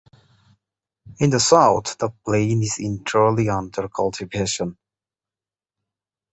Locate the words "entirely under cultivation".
2.79-4.75